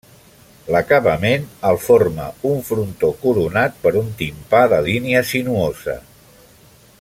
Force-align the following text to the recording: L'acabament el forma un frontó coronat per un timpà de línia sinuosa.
L'acabament 0.75 1.43
el 1.71 1.77
forma 1.87 2.25
un 2.53 2.57
frontó 2.69 3.11
coronat 3.25 3.77
per 3.85 3.93
un 4.01 4.09
timpà 4.23 4.63
de 4.73 4.81
línia 4.89 5.23
sinuosa. 5.35 5.99